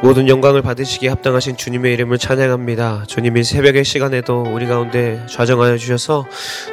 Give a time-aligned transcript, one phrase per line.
[0.00, 3.04] 모든 영광을 받으시기에 합당하신 주님의 이름을 찬양합니다.
[3.08, 6.24] 주님이 새벽의 시간에도 우리 가운데 좌정하여 주셔서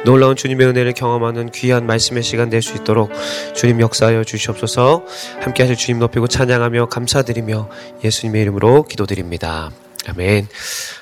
[0.04, 3.12] 놀라운 주님의 은혜를 경험하는 귀한 말씀의 시간 될 수 있도록
[3.54, 5.04] 주님 역사하여 주시옵소서
[5.40, 7.68] 함께 하실 주님 높이고 찬양하며 감사드리며
[8.02, 9.70] 예수님의 이름으로 기도드립니다.
[10.08, 10.48] 아멘.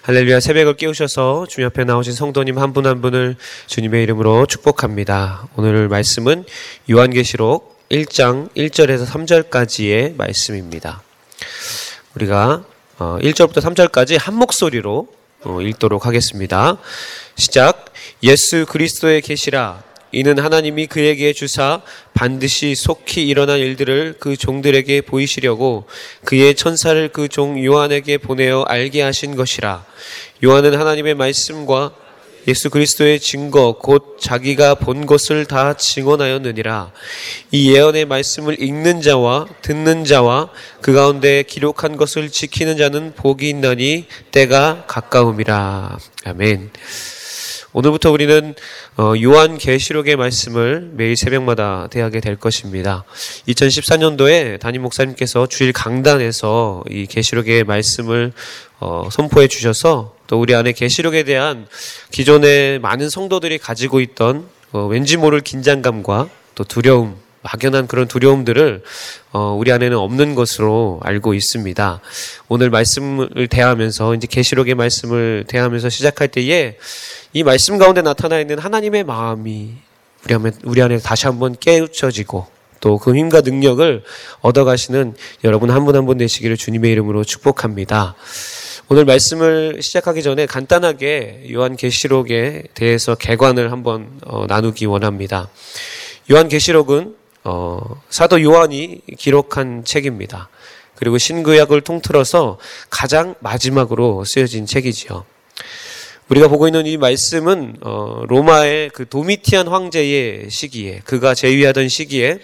[0.03, 3.37] 할렐루야 새벽을 깨우셔서 주님 앞에 나오신 성도님 한 분한 한 분을
[3.67, 5.49] 주님의 이름으로 축복합니다.
[5.57, 6.45] 오늘 말씀은
[6.91, 11.04] 요한계시록 1장 1절에서 3절까지의 말씀입니다.
[12.15, 12.65] 우리가
[12.99, 15.09] 1절부터 어, 3절까지 한 목소리로
[15.45, 16.79] 어, 읽도록 하겠습니다.
[17.37, 17.87] 시작.
[18.23, 21.83] 예수 그리스도의 계시라 이는 하나님이 그에게 주사
[22.15, 25.87] 반드시 속히 일어난 일들을 그 종들에게 보이시려고
[26.25, 29.85] 그의 천사를 그 종 요한에게 보내어 알게 하신 것이라.
[30.45, 31.95] 요한은 하나님의 말씀과
[32.47, 36.93] 예수 그리스도의 증거 곧 자기가 본 것을 다 증언하였느니라.
[37.51, 44.07] 이 예언의 말씀을 읽는 자와 듣는 자와 그 가운데 기록한 것을 지키는 자는 복이 있나니
[44.31, 45.99] 때가 가까움이라.
[46.25, 46.71] 아멘.
[47.75, 48.55] 오늘부터 우리는
[48.97, 53.03] 어, 요한 계시록의 말씀을 매일 새벽마다 대하게 될 것입니다.
[53.49, 58.33] 2014년도에 담임 목사님께서 주일 강단에서 이 계시록의 말씀을
[58.79, 61.67] 어, 선포해 주셔서 또 우리 안에 계시록에 대한
[62.13, 68.83] 기존의 많은 성도들이 가지고 있던 어, 왠지 모를 긴장감과 또 두려움 막연한 그런 두려움들을
[69.33, 72.01] 어, 우리 안에는 없는 것으로 알고 있습니다.
[72.49, 76.77] 오늘 말씀을 대하면서 이제 계시록의 말씀을 대하면서 시작할 때에
[77.33, 79.75] 이 말씀 가운데 나타나 있는 하나님의 마음이
[80.25, 82.47] 우리 안에 우리 안에 다시 한번 깨우쳐지고
[82.81, 84.03] 또 그 힘과 능력을
[84.43, 88.15] 얻어가시는 여러분 한 분 한 분 되시기를 주님의 이름으로 축복합니다.
[88.91, 95.49] 오늘 말씀을 시작하기 전에 간단하게 요한 계시록에 대해서 개관을 한번 어, 나누기 원합니다.
[96.31, 97.79] 요한 계시록은 어,
[98.09, 100.49] 사도 요한이 기록한 책입니다.
[100.97, 102.59] 그리고 신구약을 통틀어서
[102.91, 105.25] 가장 마지막으로 쓰여진 책이지요.
[106.29, 112.39] 우리가 보고 있는 이 말씀은 어, 로마의 그 도미티안 황제의 시기에 그가 제위하던 시기에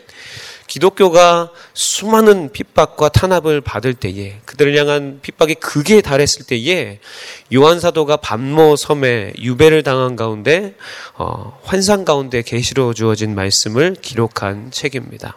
[0.70, 7.00] 기독교가 수많은 핍박과 탄압을 받을 때에 그들을 향한 핍박이 극에 달했을 때에
[7.52, 10.76] 요한 사도가 반모 섬에 유배를 당한 가운데
[11.14, 15.36] 어, 환상 가운데 계시로 주어진 말씀을 기록한 책입니다.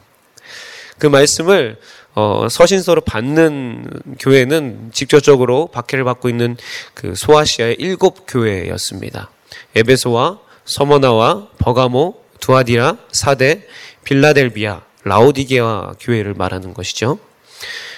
[0.99, 1.77] 그 말씀을
[2.13, 3.89] 어, 서신서로 받는
[4.19, 6.57] 교회는 직접적으로 박해를 받고 있는
[6.93, 9.31] 그 소아시아의 일곱 교회였습니다.
[9.75, 13.65] 에베소와 서머나와 버가모, 두아디라, 사대,
[14.03, 17.19] 빌라델비아, 라오디게아 교회를 말하는 것이죠.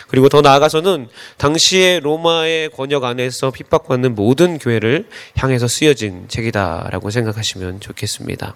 [0.07, 1.07] 그리고 더 나아가서는
[1.37, 8.55] 당시의 로마의 권역 안에서 핍박받는 모든 교회를 향해서 쓰여진 책이다라고 생각하시면 좋겠습니다.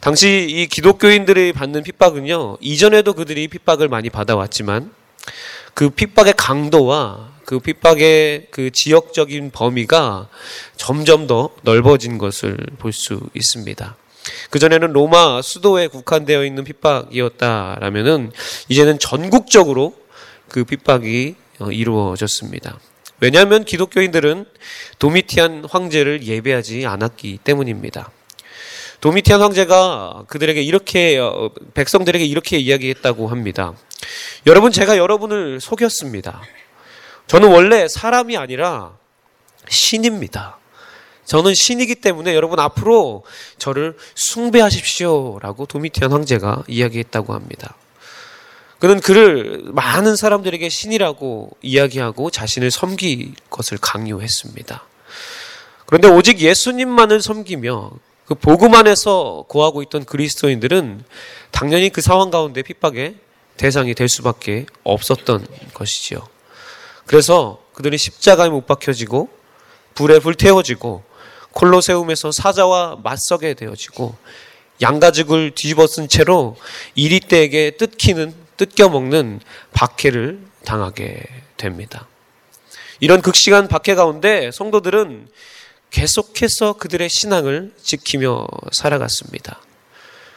[0.00, 4.92] 당시 이 기독교인들이 받는 핍박은요, 이전에도 그들이 핍박을 많이 받아왔지만
[5.74, 10.28] 그 핍박의 강도와 그 핍박의 그 지역적인 범위가
[10.76, 13.96] 점점 더 넓어진 것을 볼 수 있습니다.
[14.50, 18.32] 그전에는 로마 수도에 국한되어 있는 핍박이었다라면은
[18.68, 19.94] 이제는 전국적으로
[20.48, 22.78] 그 핍박이 어, 이루어졌습니다.
[23.20, 24.46] 왜냐하면 기독교인들은
[24.98, 28.10] 도미티안 황제를 예배하지 않았기 때문입니다.
[29.00, 33.74] 도미티안 황제가 그들에게 이렇게 어, 백성들에게 이렇게 이야기했다고 합니다.
[34.46, 36.40] 여러분 제가 여러분을 속였습니다.
[37.26, 38.96] 저는 원래 사람이 아니라
[39.68, 40.59] 신입니다.
[41.30, 43.22] 저는 신이기 때문에 여러분 앞으로
[43.56, 47.76] 저를 숭배하십시오라고 도미티안 황제가 이야기했다고 합니다.
[48.80, 54.82] 그는 그를 많은 사람들에게 신이라고 이야기하고 자신을 섬길 것을 강요했습니다.
[55.86, 57.92] 그런데 오직 예수님만을 섬기며
[58.26, 61.04] 그 복음 안에서 구하고 있던 그리스도인들은
[61.52, 63.14] 당연히 그 상황 가운데 핍박의
[63.56, 66.26] 대상이 될 수밖에 없었던 것이지요.
[67.06, 69.28] 그래서 그들이 십자가에 못 박혀지고
[69.94, 71.09] 불에 불태워지고
[71.52, 74.14] 콜로세움에서 사자와 맞서게 되어지고
[74.82, 76.56] 양가죽을 뒤집어 쓴 채로
[76.94, 79.40] 이리떼에게 뜯기는 뜯겨 먹는
[79.72, 81.22] 박해를 당하게
[81.56, 82.06] 됩니다.
[83.00, 85.28] 이런 극심한 박해 가운데 성도들은
[85.90, 89.60] 계속해서 그들의 신앙을 지키며 살아갔습니다.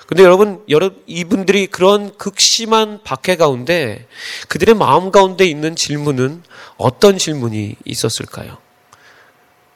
[0.08, 4.08] 근데 여러분, 여러분, 이분들이 그런 극심한 박해 가운데
[4.48, 6.44] 그들의 마음 가운데 있는 질문은
[6.78, 8.63] 어떤 질문이 있었을까요?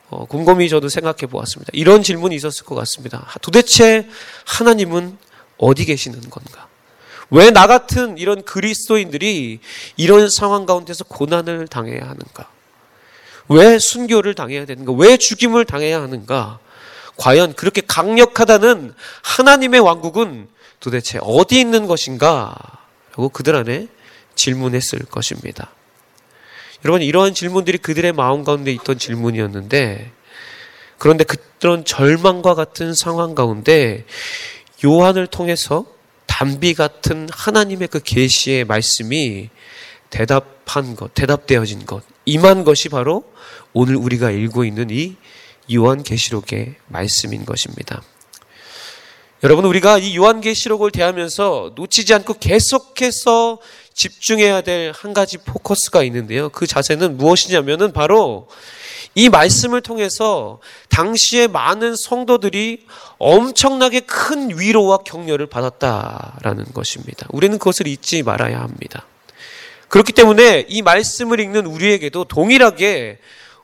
[0.09, 1.71] 어, 곰곰이 저도 생각해 보았습니다.
[1.74, 3.27] 이런 질문이 있었을 것 같습니다.
[3.42, 4.07] 도대체
[4.45, 5.18] 하나님은
[5.57, 6.68] 어디 계시는 건가?
[7.30, 9.59] 왜 나 같은 이런 그리스도인들이
[9.98, 12.50] 이런 상황 가운데서 고난을 당해야 하는가?
[13.50, 14.94] 왜 순교를 당해야 되는가?
[14.94, 16.60] 왜 죽임을 당해야 하는가?
[17.18, 18.94] 과연 그렇게 강력하다는
[19.24, 20.48] 하나님의 왕국은
[20.80, 22.56] 도대체 어디 있는 것인가?
[23.12, 23.88] 라고 그들 안에
[24.36, 25.71] 질문했을 것입니다.
[26.85, 30.12] 여러분 이러한 질문들이 그들의 마음 가운데 있던 질문이었는데
[30.97, 31.25] 그런데
[31.59, 34.06] 그런 절망과 같은 상황 가운데
[34.85, 35.85] 요한을 통해서
[36.25, 39.50] 담비 같은 하나님의 그 계시의 말씀이
[40.09, 43.24] 대답한 것, 대답되어진 것, 임한 것이 바로
[43.74, 45.15] 오늘 우리가 읽고 있는 이
[45.74, 48.01] 요한 계시록의 말씀인 것입니다.
[49.44, 53.59] 여러분 우리가 이 요한 계시록을 대하면서 놓치지 않고 계속해서
[53.98, 56.50] 집중해야 될 한 가지 포커스가 있는데요.
[56.50, 58.48] 그 자세는 무엇이냐면은 바로
[59.16, 60.60] 이 말씀을 통해서
[60.90, 62.86] 당시에 많은 성도들이
[63.18, 67.28] 엄청나게 큰 위로와 격려를 받았다라는 것입니다.
[67.32, 69.06] 우리는 그것을 잊지 말아야 합니다.
[69.90, 73.18] 그렇기 때문에 이 말씀을 읽는 우리에게도 동일하게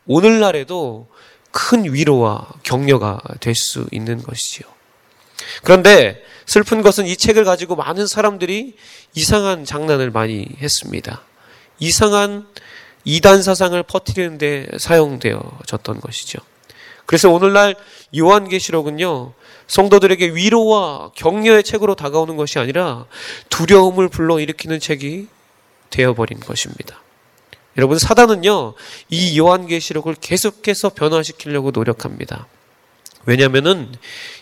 [0.08, 1.08] 오늘날에도
[1.52, 4.73] 큰 위로와 격려가 될 수 있는 것이지요.
[5.64, 8.76] 그런데 슬픈 것은 이 책을 가지고 많은 사람들이
[9.16, 11.22] 이상한 장난을 많이 했습니다.
[11.80, 12.48] 이상한
[13.06, 16.40] 이단 사상을 퍼뜨리는데 사용되어졌던 것이죠.
[17.06, 17.76] 그래서 오늘날
[18.18, 19.34] 요한계시록은요,
[19.68, 23.06] 성도들에게 위로와 격려의 책으로 다가오는 것이 아니라
[23.50, 25.28] 두려움을 불러일으키는 책이
[25.90, 27.02] 되어버린 것입니다.
[27.78, 28.76] 여러분, 사단은요,
[29.10, 32.48] 이 요한계시록을 계속해서 변화시키려고 노력합니다.
[33.25, 33.92] 왜냐하면은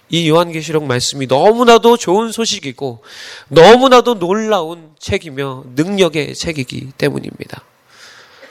[0.10, 3.02] 이 요한계시록 말씀이 너무나도 좋은 소식이고
[3.48, 7.64] 너무나도 놀라운 책이며 능력의 책이기 때문입니다.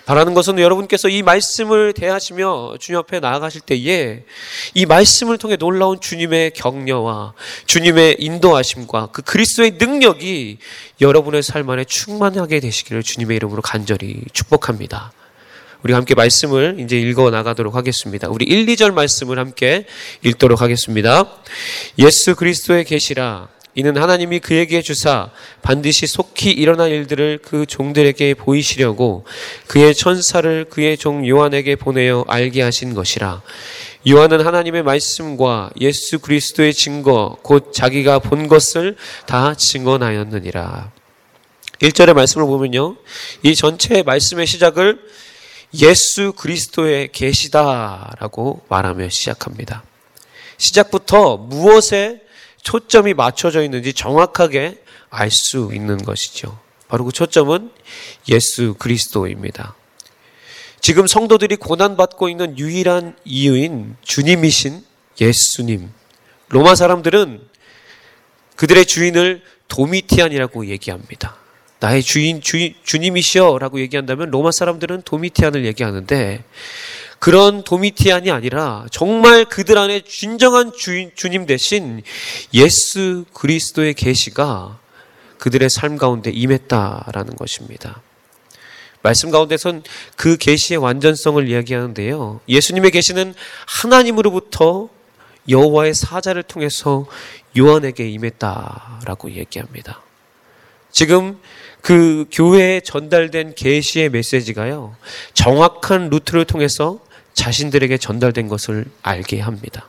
[0.06, 4.24] 바라는 것은 여러분께서 이 말씀을 대하시며 주님 앞에 나아가실 때에
[4.74, 7.34] 이 말씀을 통해 놀라운 주님의 격려와
[7.66, 10.58] 주님의 인도하심과 그 그리스도의 능력이
[11.00, 15.12] 여러분의 삶 안에 충만하게 되시기를 주님의 이름으로 간절히 축복합니다.
[15.82, 18.28] 우리 함께 말씀을 이제 읽어 나가도록 하겠습니다.
[18.28, 19.86] 우리 1, 2절 말씀을 함께
[20.22, 21.24] 읽도록 하겠습니다.
[21.98, 25.30] 예수 그리스도의 계시라 이는 하나님이 그에게 주사
[25.62, 29.24] 반드시 속히 일어날 일들을 그 종들에게 보이시려고
[29.68, 33.42] 그의 천사를 그의 종 요한에게 보내어 알게 하신 것이라.
[34.08, 38.96] 요한은 하나님의 말씀과 예수 그리스도의 증거, 곧 자기가 본 것을
[39.26, 40.90] 다 증언하였느니라.
[41.80, 42.96] 1절의 말씀을 보면요.
[43.42, 44.98] 이 전체 말씀의 시작을
[45.74, 49.84] 예수 그리스도의 계시다라고 말하며 시작합니다.
[50.58, 52.20] 시작부터 무엇에
[52.62, 56.58] 초점이 맞춰져 있는지 정확하게 알 수 있는 것이죠.
[56.88, 57.70] 바로 그 초점은
[58.28, 59.74] 예수 그리스도입니다.
[60.80, 64.84] 지금 성도들이 고난받고 있는 유일한 이유인 주님이신
[65.20, 65.90] 예수님.
[66.48, 67.48] 로마 사람들은
[68.56, 71.36] 그들의 주인을 도미티안이라고 얘기합니다.
[71.80, 76.44] 나의 주인, 주, 주님이시여 라고 얘기한다면 로마 사람들은 도미티안을 얘기하는데
[77.18, 82.02] 그런 도미티안이 아니라 정말 그들 안에 진정한 주인, 주님 대신
[82.54, 84.78] 예수 그리스도의 계시가
[85.38, 88.02] 그들의 삶 가운데 임했다라는 것입니다.
[89.02, 89.82] 말씀 가운데선
[90.16, 92.40] 그 계시의 완전성을 이야기하는데요.
[92.48, 93.34] 예수님의 계시는
[93.66, 94.90] 하나님으로부터
[95.48, 97.06] 여호와의 사자를 통해서
[97.58, 100.02] 요한에게 임했다라고 얘기합니다.
[100.90, 101.38] 지금
[101.80, 104.96] 그 교회에 전달된 계시의 메시지가요.
[105.34, 107.00] 정확한 루트를 통해서
[107.34, 109.88] 자신들에게 전달된 것을 알게 합니다.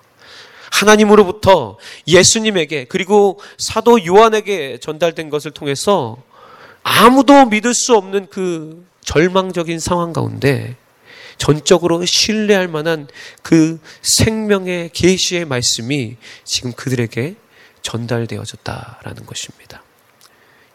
[0.72, 1.78] 하나님으로부터
[2.08, 6.18] 예수님에게 그리고 사도 요한에게 전달된 것을 통해서
[6.84, 10.76] 아무도 믿을 수 없는 그 절망적인 상황 가운데
[11.38, 13.08] 전적으로 신뢰할 만한
[13.42, 17.36] 그 생명의 계시의 말씀이 지금 그들에게
[17.82, 19.84] 전달되어졌다라는 것입니다.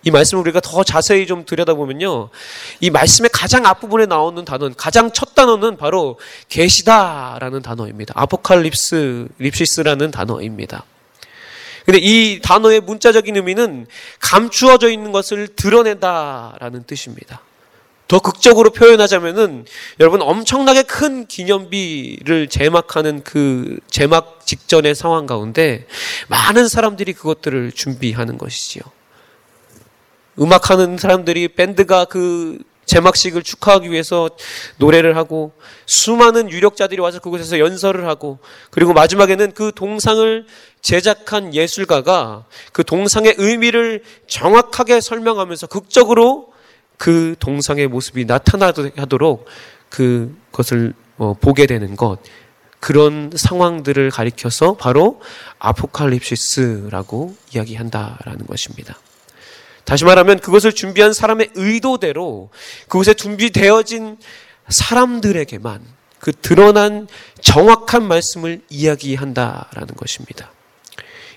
[0.07, 2.29] 이 말씀을 우리가 더 자세히 좀 들여다보면요.
[2.79, 8.15] 이 말씀의 가장 앞부분에 나오는 단어는 가장 첫 단어는 바로 계시다라는 단어입니다.
[8.17, 10.85] 아포칼립스 립시스라는 단어입니다.
[11.85, 13.89] 근데 이 단어의 문자적인 의미는
[14.21, 17.41] 감추어져 있는 것을 드러낸다라는 뜻입니다.
[18.07, 19.67] 더 극적으로 표현하자면은
[19.99, 25.89] 여러분 엄청나게 큰 기념비를 제막하는 그 제막 직전의 상황 가운데
[26.29, 28.96] 많은 사람들이 그것들을 준비하는 것이지요.
[30.39, 34.31] 음악하는 사람들이 밴드가 그 제막식을 축하하기 위해서
[34.79, 35.53] 노래를 하고
[35.87, 38.39] 수많은 유력자들이 와서 그곳에서 연설을 하고
[38.71, 40.47] 그리고 마지막에는 그 동상을
[40.81, 46.53] 제작한 예술가가 그 동상의 의미를 정확하게 설명하면서 극적으로
[46.97, 49.47] 그 동상의 모습이 나타나도록
[49.91, 52.19] 그것을 어, 보게 되는 것
[52.79, 55.21] 그런 상황들을 가리켜서 바로
[55.59, 58.97] 아포칼립시스라고 이야기한다라는 것입니다.
[59.87, 62.51] 다시 말하면 그것을 준비한 사람의 의도대로
[62.89, 64.19] 그곳에 준비되어진
[64.69, 65.81] 사람들에게만
[66.19, 67.07] 그 드러난
[67.41, 70.51] 정확한 말씀을 이야기한다라는 것입니다.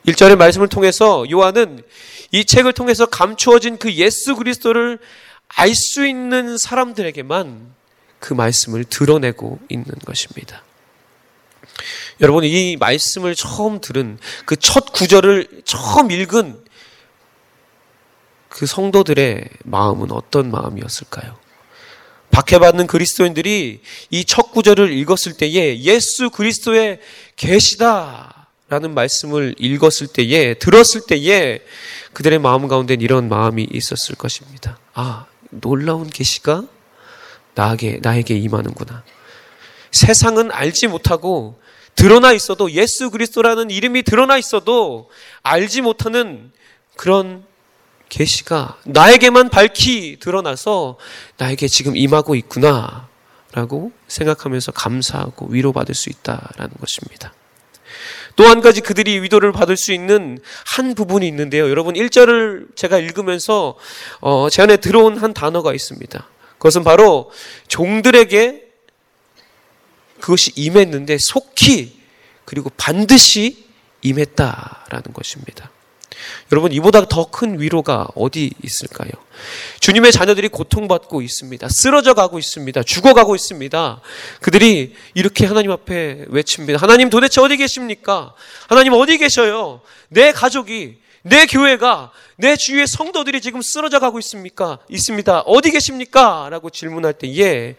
[0.07, 1.83] 1절의 말씀을 통해서 요한은
[2.31, 4.97] 이 책을 통해서 감추어진 그 예수 그리스도를
[5.47, 7.73] 알 수 있는 사람들에게만
[8.19, 10.63] 그 말씀을 드러내고 있는 것입니다.
[12.21, 16.63] 여러분, 이 말씀을 처음 들은 그 첫 구절을 처음 읽은
[18.49, 21.37] 그 성도들의 마음은 어떤 마음이었을까요?
[22.31, 26.99] 박해받는 그리스도인들이 이 첫 구절을 읽었을 때에 예수 그리스도의
[27.35, 31.59] 계시다라는 말씀을 읽었을 때에 들었을 때에
[32.13, 34.77] 그들의 마음 가운데 이런 마음이 있었을 것입니다.
[34.93, 36.63] 아, 놀라운 계시가
[37.55, 39.03] 나에게 나에게 임하는구나.
[39.91, 41.59] 세상은 알지 못하고
[41.95, 45.09] 드러나 있어도 예수 그리스도라는 이름이 드러나 있어도
[45.41, 46.51] 알지 못하는
[46.95, 47.43] 그런
[48.09, 50.97] 계시가 나에게만 밝히 드러나서
[51.37, 57.33] 나에게 지금 임하고 있구나라고 생각하면서 감사하고 위로받을 수 있다라는 것입니다.
[58.35, 61.69] 또 한 가지 그들이 위도를 받을 수 있는 한 부분이 있는데요.
[61.69, 63.75] 여러분 1절을 제가 읽으면서
[64.21, 66.29] 어, 제 안에 들어온 한 단어가 있습니다.
[66.53, 67.31] 그것은 바로
[67.67, 68.63] 종들에게
[70.21, 71.99] 그것이 임했는데 속히
[72.45, 73.65] 그리고 반드시
[74.01, 75.69] 임했다라는 것입니다.
[76.51, 79.11] 여러분, 이보다 더 큰 위로가 어디 있을까요?
[79.79, 81.67] 주님의 자녀들이 고통받고 있습니다.
[81.69, 82.83] 쓰러져 가고 있습니다.
[82.83, 84.01] 죽어가고 있습니다.
[84.41, 86.81] 그들이 이렇게 하나님 앞에 외칩니다.
[86.81, 88.33] 하나님 도대체 어디 계십니까?
[88.67, 89.81] 하나님 어디 계셔요?
[90.09, 94.79] 내 가족이, 내 교회가, 내 주위의 성도들이 지금 쓰러져 가고 있습니까?
[94.89, 95.41] 있습니다.
[95.41, 96.47] 어디 계십니까?
[96.49, 97.75] 라고 질문할 때에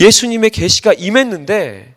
[0.00, 1.94] 예수님의 계시가 임했는데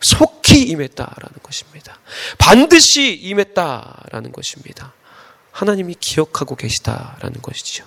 [0.00, 1.98] 속히 임했다라는 것입니다.
[2.38, 4.94] 반드시 임했다라는 것입니다.
[5.56, 7.86] 하나님이 기억하고 계시다라는 것이죠.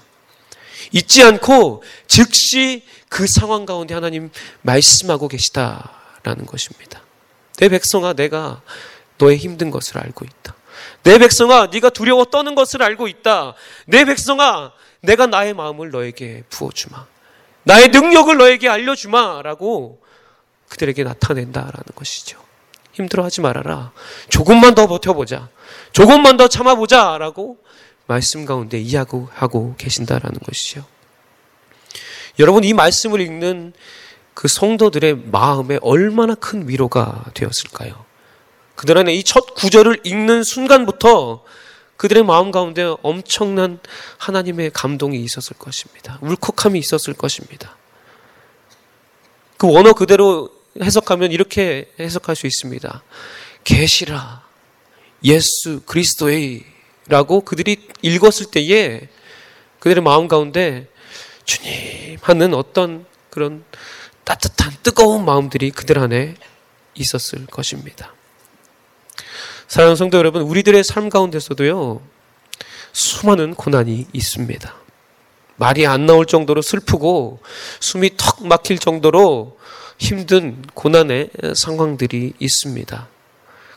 [0.91, 4.31] 잊지 않고 즉시 그 상황 가운데 하나님
[4.63, 7.03] 말씀하고 계시다라는 것입니다.
[7.57, 8.63] 내 백성아 내가
[9.19, 10.55] 너의 힘든 것을 알고 있다.
[11.03, 13.53] 내 백성아 네가 두려워 떠는 것을 알고 있다.
[13.85, 14.71] 내 백성아
[15.01, 17.05] 내가 나의 마음을 너에게 부어 주마.
[17.63, 20.01] 나의 능력을 너에게 알려 주마라고
[20.69, 22.48] 그들에게 나타낸다라는 것이죠.
[22.99, 23.91] 힘들어하지 말아라.
[24.29, 25.49] 조금만 더 버텨보자.
[25.91, 27.57] 조금만 더 참아보자라고
[28.05, 30.85] 말씀 가운데 이야기하고 계신다라는 것이죠.
[32.39, 33.73] 여러분 이 말씀을 읽는
[34.33, 38.05] 그 성도들의 마음에 얼마나 큰 위로가 되었을까요?
[38.75, 41.43] 그들 안에 이 첫 구절을 읽는 순간부터
[41.97, 43.79] 그들의 마음 가운데 엄청난
[44.17, 46.17] 하나님의 감동이 있었을 것입니다.
[46.21, 47.75] 울컥함이 있었을 것입니다.
[49.57, 50.49] 그 원어 그대로
[50.81, 53.03] 해석하면 이렇게 해석할 수 있습니다.
[53.63, 54.43] 계시라
[55.23, 56.63] 예수 그리스도의
[57.07, 59.09] 라고 그들이 읽었을 때에
[59.79, 60.87] 그들의 마음 가운데
[61.43, 63.63] 주님 하는 어떤 그런
[64.23, 66.35] 따뜻한 뜨거운 마음들이 그들 안에
[66.93, 68.13] 있었을 것입니다.
[69.67, 72.01] 사랑하는 성도 여러분, 우리들의 삶 가운데서도요,
[72.91, 74.75] 수많은 고난이 있습니다.
[75.55, 77.39] 말이 안 나올 정도로 슬프고
[77.79, 79.57] 숨이 턱 막힐 정도로
[79.99, 83.07] 힘든 고난의 상황들이 있습니다.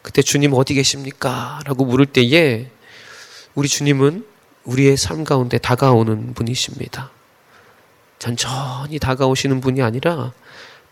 [0.02, 1.60] 그때 주님 어디 계십니까?
[1.66, 2.70] 라고 물을 때에
[3.54, 4.24] 우리 주님은
[4.64, 7.10] 우리의 삶 가운데 다가오는 분이십니다.
[8.18, 10.32] 천천히 다가오시는 분이 아니라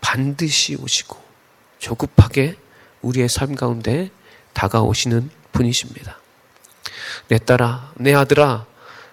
[0.01, 1.17] 반드시 오시고
[1.79, 2.57] 조급하게
[3.01, 4.11] 우리의 삶 가운데
[4.53, 6.19] 다가오시는 분이십니다.
[7.29, 8.65] 내 딸아, 내 아들아,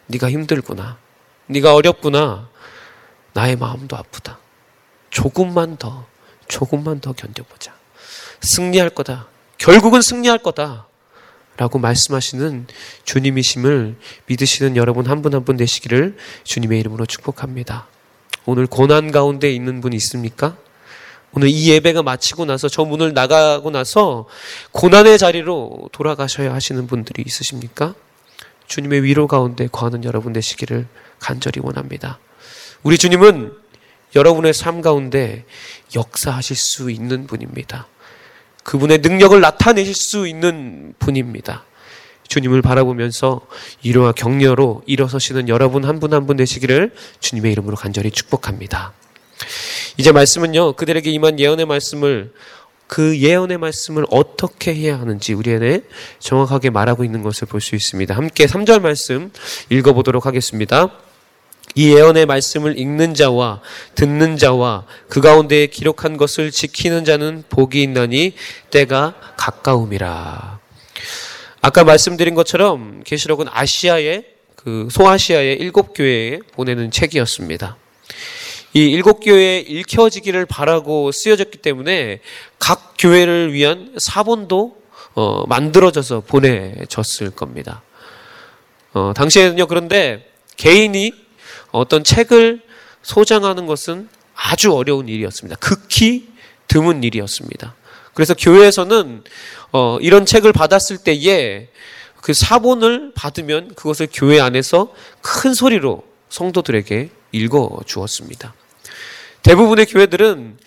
[0.08, 0.98] 네가 힘들구나.
[1.46, 2.48] 네가 어렵구나.
[3.34, 4.38] 나의 마음도 아프다.
[5.10, 6.06] 조금만 더,
[6.48, 7.74] 조금만 더 견뎌보자.
[8.40, 9.28] 승리할 거다.
[9.58, 10.86] 결국은 승리할 거다.
[11.56, 12.68] 라고 말씀하시는
[13.04, 13.96] 주님이심을
[14.26, 17.88] 믿으시는 여러분 한분 한 분 되시기를 주님의 이름으로 축복합니다.
[18.46, 20.56] 오늘 고난 가운데 있는 분 있습니까?
[21.32, 24.26] 오늘 이 예배가 마치고 나서 저 문을 나가고 나서
[24.70, 27.94] 고난의 자리로 돌아가셔야 하시는 분들이 있으십니까?
[28.68, 30.86] 주님의 위로 가운데 거하는 여러분 되시기를
[31.18, 32.20] 간절히 원합니다.
[32.84, 33.52] 우리 주님은
[34.14, 35.44] 여러분의 삶 가운데
[35.94, 37.86] 역사하실 수 있는 분입니다.
[38.64, 41.64] 그분의 능력을 나타내실 수 있는 분입니다.
[42.28, 43.40] 주님을 바라보면서
[43.82, 48.92] 이로와 격려로 일어서시는 여러분 한 분 한분 되시기를 주님의 이름으로 간절히 축복합니다.
[49.96, 52.32] 이제 말씀은요, 그들에게 임한 예언의 말씀을
[52.86, 55.82] 그 예언의 말씀을 어떻게 해야 하는지 우리 안에
[56.18, 58.14] 정확하게 말하고 있는 것을 볼 수 있습니다.
[58.14, 59.30] 함께 3절 말씀
[59.70, 60.90] 읽어보도록 하겠습니다.
[61.78, 63.60] 이 예언의 말씀을 읽는 자와
[63.94, 68.32] 듣는 자와 그 가운데 기록한 것을 지키는 자는 복이 있나니
[68.72, 70.58] 때가 가까움이라.
[71.60, 74.24] 아까 말씀드린 것처럼 계시록은 아시아의
[74.56, 77.76] 그 소아시아의 일곱 교회에 보내는 책이었습니다.
[78.74, 82.18] 이 일곱 교회에 읽혀지기를 바라고 쓰여졌기 때문에
[82.58, 84.76] 각 교회를 위한 사본도
[85.14, 87.82] 어, 만들어져서 보내졌을 겁니다.
[88.94, 91.27] 어, 당시에는요 그런데 개인이
[91.70, 92.62] 어떤 책을
[93.02, 95.56] 소장하는 것은 아주 어려운 일이었습니다.
[95.60, 96.28] 극히
[96.66, 97.74] 드문 일이었습니다.
[98.14, 99.24] 그래서 교회에서는
[99.72, 101.68] 어, 이런 책을 받았을 때에
[102.20, 108.54] 그 사본을 받으면 그것을 교회 안에서 큰 소리로 성도들에게 읽어 주었습니다.
[109.42, 110.58] 대부분의 교회들은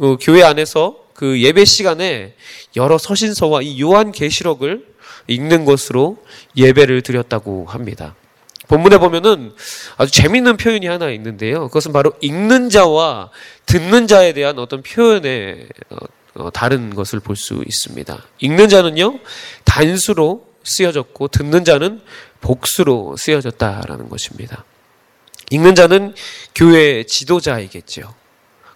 [0.00, 2.34] 어, 교회 안에서 그 예배 시간에
[2.74, 4.86] 여러 서신서와 이 요한 계시록을
[5.28, 6.18] 읽는 것으로
[6.56, 8.14] 예배를 드렸다고 합니다.
[8.68, 9.52] 본문에 보면은
[9.96, 11.68] 아주 재밌는 표현이 하나 있는데요.
[11.68, 13.30] 그것은 바로 읽는 자와
[13.66, 15.96] 듣는 자에 대한 어떤 표현의 어,
[16.34, 18.24] 어, 다른 것을 볼 수 있습니다.
[18.40, 19.18] 읽는 자는요,
[19.64, 22.00] 단수로 쓰여졌고, 듣는 자는
[22.40, 24.64] 복수로 쓰여졌다라는 것입니다.
[25.50, 26.14] 읽는 자는
[26.54, 28.14] 교회 지도자이겠죠.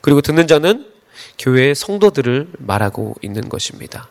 [0.00, 0.87] 그리고 듣는 자는
[1.38, 4.09] 교회 성도들을 말하고 있는 것입니다.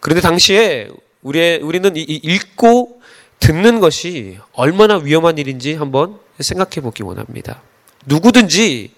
[0.00, 0.88] 그런데 당시에
[1.22, 2.95] 우리 우리는 읽고
[3.38, 7.62] 듣는 것이 얼마나 위험한 일인지 한번 생각해 보기 원합니다.
[8.06, 8.90] 누구든지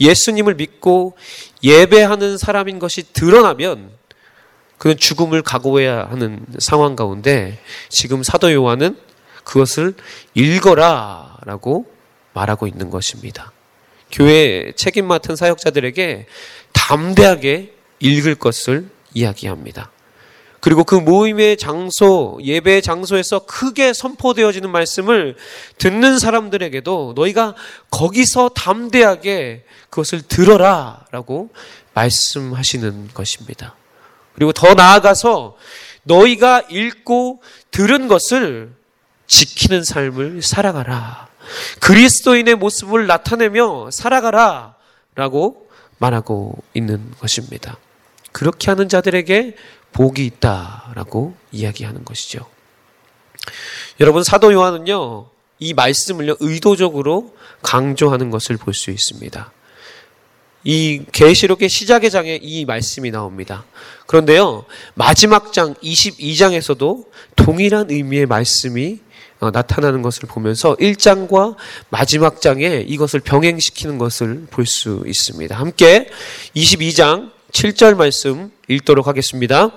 [0.00, 1.16] 예수님을 믿고
[1.62, 3.90] 예배하는 사람인 것이 드러나면
[4.78, 8.96] 그는 죽음을 각오해야 하는 상황 가운데 지금 사도 요한은
[9.44, 9.94] 그것을
[10.34, 11.86] 읽어라 라고
[12.32, 13.52] 말하고 있는 것입니다.
[14.10, 16.26] 교회 책임 맡은 사역자들에게
[16.72, 19.91] 담대하게 읽을 것을 이야기합니다.
[20.62, 25.34] 그리고 그 모임의 장소, 예배 장소에서 크게 선포되어지는 말씀을
[25.78, 27.56] 듣는 사람들에게도 너희가
[27.90, 31.50] 거기서 담대하게 그것을 들어라 라고
[31.94, 33.74] 말씀하시는 것입니다.
[34.36, 35.56] 그리고 더 나아가서
[36.04, 37.42] 너희가 읽고
[37.72, 38.72] 들은 것을
[39.26, 41.26] 지키는 삶을 살아가라.
[41.80, 44.76] 그리스도인의 모습을 나타내며 살아가라.
[45.16, 47.78] 라고 말하고 있는 것입니다.
[48.30, 49.56] 그렇게 하는 자들에게
[49.92, 52.46] 복이 있다라고 이야기하는 것이죠.
[54.00, 55.26] 여러분 사도 요한은요
[55.58, 59.52] 이 말씀을요 의도적으로 강조하는 것을 볼 수 있습니다.
[60.64, 63.64] 이 계시록의 시작의 장에 이 말씀이 나옵니다.
[64.06, 64.64] 그런데요
[64.94, 69.00] 마지막 장 22장에서도 동일한 의미의 말씀이
[69.40, 71.56] 어, 나타나는 것을 보면서 1장과
[71.90, 75.56] 마지막 장에 이것을 병행시키는 것을 볼 수 있습니다.
[75.56, 76.08] 함께
[76.54, 79.70] 22장 7절 말씀 읽도록 하겠습니다.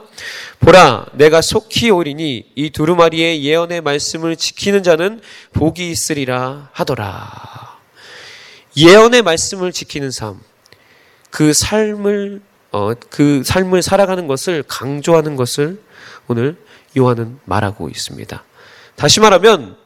[0.59, 5.21] 보라, 내가 속히 오리니 이 두루마리의 예언의 말씀을 지키는 자는
[5.53, 7.77] 복이 있으리라 하더라.
[8.77, 10.39] 예언의 말씀을 지키는 삶,
[11.29, 15.81] 그 삶을 어, 그 삶을 살아가는 것을 강조하는 것을
[16.27, 16.57] 오늘
[16.97, 18.43] 요한은 말하고 있습니다.
[18.95, 19.77] 다시 말하면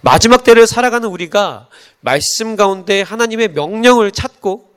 [0.00, 1.68] 마지막 때를 살아가는 우리가
[2.00, 4.67] 말씀 가운데 하나님의 명령을 찾고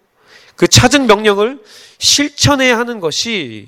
[0.61, 1.59] 그 찾은 명령을
[1.97, 3.67] 실천해야 하는 것이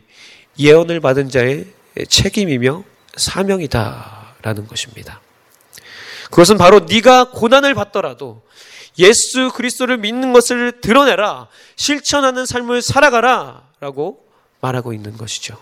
[0.60, 1.66] 예언을 받은 자의
[2.08, 2.84] 책임이며
[3.16, 5.20] 사명이다라는 것입니다.
[6.26, 8.44] 그것은 바로 네가 고난을 받더라도
[9.00, 14.24] 예수 그리스도를 믿는 것을 드러내라, 실천하는 삶을 살아가라라고
[14.62, 15.58] 말하고 있는 것이죠.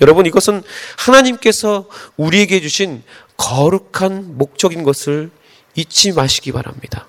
[0.00, 0.62] 여러분 이것은
[0.96, 3.02] 하나님께서 우리에게 주신
[3.36, 5.30] 거룩한 목적인 것을
[5.74, 7.06] 잊지 마시기 바랍니다.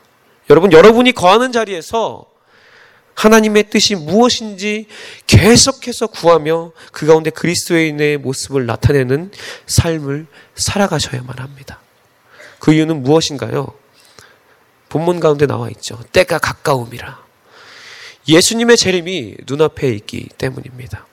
[0.49, 2.34] 여러분 여러분이 거하는 자리에서
[3.15, 4.87] 하나님의 뜻이 무엇인지
[5.25, 9.31] 계속해서 구하며 그 가운데 그리스도인의 모습을 나타내는
[9.65, 11.79] 삶을 살아가셔야만 합니다.
[12.59, 13.73] 그 이유는 무엇인가요?
[14.89, 15.99] 본문 가운데 나와 있죠.
[16.11, 17.23] 때가 가까움이라.
[18.27, 21.05] 예수님의 재림이 눈앞에 있기 때문입니다.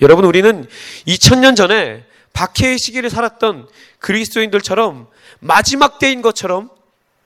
[0.00, 0.66] 여러분, 우리는
[1.06, 5.06] 2000년 전에 박해의 시기를 살았던 그리스도인들처럼
[5.40, 6.70] 마지막 때인 것처럼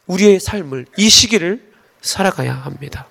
[0.06, 3.06] 우리의 삶을, 이 시기를 살아가야 합니다.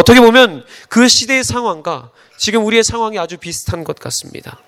[0.00, 4.58] 어떻게 보면 그 시대의 상황과 지금 우리의 상황이 아주 비슷한 것 같습니다.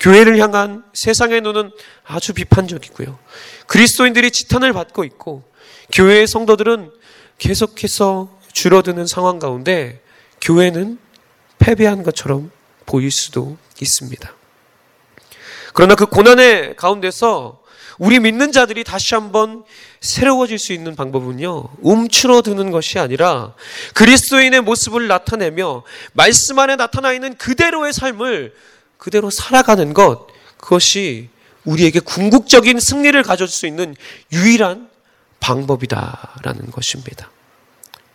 [0.00, 1.70] 교회를 향한 세상의 눈은
[2.04, 3.16] 아주 비판적이고요.
[3.68, 5.44] 그리스도인들이 지탄을 받고 있고
[5.92, 6.90] 교회의 성도들은
[7.38, 10.02] 계속해서 줄어드는 상황 가운데
[10.40, 10.98] 교회는
[11.58, 12.50] 패배한 것처럼
[12.84, 14.34] 보일 수도 있습니다.
[15.72, 17.60] 그러나 그 고난의 가운데서
[17.98, 19.64] 우리 믿는 자들이 다시 한번
[20.00, 23.54] 새로워질 수 있는 방법은요, 움츠러드는 것이 아니라
[23.94, 28.54] 그리스도인의 모습을 나타내며 말씀 안에 나타나 있는 그대로의 삶을
[28.98, 30.26] 그대로 살아가는 것,
[30.56, 31.28] 그것이
[31.64, 33.94] 우리에게 궁극적인 승리를 가져줄 수 있는
[34.32, 34.88] 유일한
[35.40, 37.30] 방법이다라는 것입니다.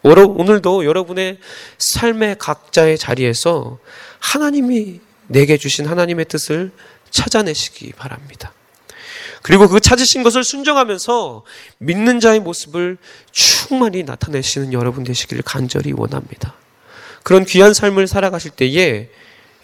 [0.01, 1.39] 오늘도 여러분의
[1.77, 3.79] 삶의 각자의 자리에서
[4.19, 6.71] 하나님이 내게 주신 하나님의 뜻을
[7.11, 8.53] 찾아내시기 바랍니다.
[9.41, 11.43] 그리고 그 찾으신 것을 순종하면서
[11.77, 12.97] 믿는 자의 모습을
[13.31, 16.55] 충만히 나타내시는 여러분 되시기를 간절히 원합니다.
[17.23, 19.09] 그런 귀한 삶을 살아가실 때에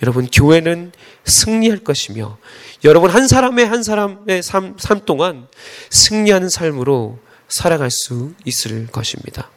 [0.03, 0.91] 여러분 교회는
[1.23, 2.38] 승리할 것이며
[2.83, 5.47] 여러분 한 사람의 한 사람의 삶, 삶 동안
[5.89, 9.49] 승리하는 삶으로 살아갈 수 있을 것입니다.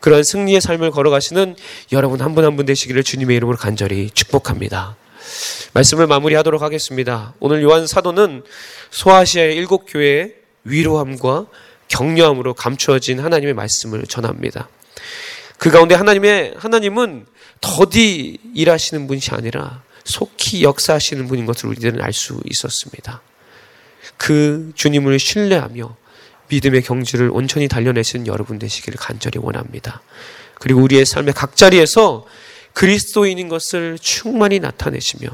[0.00, 1.56] 그러한 승리의 삶을 걸어가시는
[1.92, 4.96] 여러분 한 분 한 분 되시기를 주님의 이름으로 간절히 축복합니다.
[5.72, 7.34] 말씀을 마무리하도록 하겠습니다.
[7.40, 8.42] 오늘 요한 사도는
[8.90, 10.34] 소아시아의 일곱 교회의
[10.64, 11.46] 위로함과
[11.88, 14.68] 격려함으로 감추어진 하나님의 말씀을 전합니다.
[15.58, 17.26] 그 가운데 하나님의 하나님은
[17.60, 23.22] 더디 일하시는 분이 아니라 속히 역사하시는 분인 것을 우리들은 알 수 있었습니다.
[24.16, 25.96] 그 주님을 신뢰하며
[26.48, 30.02] 믿음의 경주를 온전히 달려내시는 여러분 되시기를 간절히 원합니다.
[30.60, 32.26] 그리고 우리의 삶의 각 자리에서
[32.74, 35.28] 그리스도인인 것을 충만히 나타내시며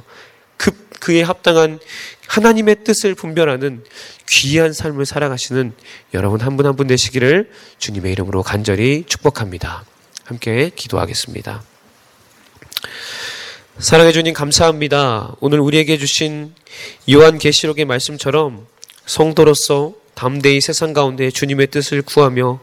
[0.57, 1.79] 그, 그에 합당한
[2.29, 3.83] 하나님의 뜻을 분별하는
[4.29, 5.73] 귀한 삶을 살아가시는
[6.15, 9.85] 여러분 한 분 한 분 되시기를 주님의 이름으로 간절히 축복합니다.
[10.25, 11.63] 함께 기도하겠습니다.
[13.79, 15.35] 사랑해 주님 감사합니다.
[15.41, 16.55] 오늘 우리에게 주신
[17.11, 18.67] 요한 계시록의 말씀처럼
[19.07, 22.61] 성도로서 담대히 세상 가운데 주님의 뜻을 구하며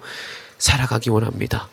[0.60, 1.70] 살아가기 원합니다.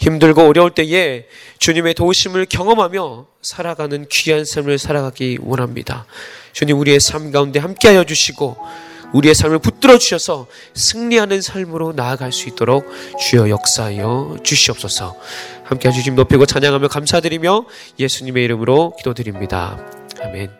[0.00, 1.26] 힘들고 어려울 때에
[1.58, 6.06] 주님의 도우심을 경험하며 살아가는 귀한 삶을 살아가기 원합니다.
[6.52, 8.56] 주님 우리의 삶 가운데 함께하여 주시고
[9.12, 12.86] 우리의 삶을 붙들어 주셔서 승리하는 삶으로 나아갈 수 있도록
[13.18, 15.16] 주여 역사하여 주시옵소서.
[15.64, 17.66] 함께해 주심 높이고 찬양하며 감사드리며
[17.98, 19.78] 예수님의 이름으로 기도드립니다.
[20.22, 20.59] 아멘.